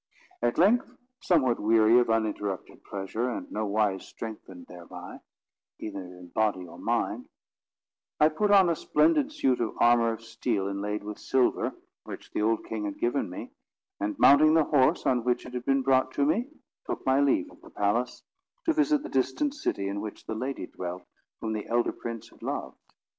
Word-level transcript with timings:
At 0.41 0.57
length, 0.57 0.97
somewhat 1.19 1.59
weary 1.59 1.99
of 1.99 2.09
uninterrupted 2.09 2.83
pleasure, 2.83 3.29
and 3.29 3.51
nowise 3.51 4.03
strengthened 4.03 4.65
thereby, 4.65 5.19
either 5.77 6.01
in 6.03 6.29
body 6.29 6.65
or 6.65 6.79
mind, 6.79 7.29
I 8.19 8.29
put 8.29 8.49
on 8.49 8.67
a 8.69 8.75
splendid 8.75 9.31
suit 9.31 9.61
of 9.61 9.77
armour 9.79 10.11
of 10.13 10.23
steel 10.23 10.67
inlaid 10.67 11.03
with 11.03 11.19
silver, 11.19 11.75
which 12.03 12.31
the 12.31 12.41
old 12.41 12.65
king 12.65 12.85
had 12.85 12.97
given 12.99 13.29
me, 13.29 13.51
and, 13.99 14.17
mounting 14.17 14.55
the 14.55 14.63
horse 14.63 15.05
on 15.05 15.23
which 15.23 15.45
it 15.45 15.53
had 15.53 15.65
been 15.65 15.83
brought 15.83 16.11
to 16.13 16.25
me, 16.25 16.47
took 16.87 17.05
my 17.05 17.19
leave 17.21 17.51
of 17.51 17.61
the 17.61 17.69
palace, 17.69 18.23
to 18.65 18.73
visit 18.73 19.03
the 19.03 19.07
distant 19.09 19.53
city 19.53 19.87
in 19.87 20.01
which 20.01 20.25
the 20.25 20.33
lady 20.33 20.65
dwelt, 20.65 21.05
whom 21.41 21.53
the 21.53 21.67
elder 21.67 21.91
prince 21.91 22.29
had 22.31 22.41
loved. 22.41 22.75